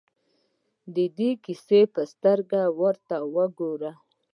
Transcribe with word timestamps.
د 0.93 0.97
کیسې 1.43 1.81
په 1.93 2.01
سترګه 2.11 2.61
ورته 2.79 3.15
ګورو. 3.59 3.91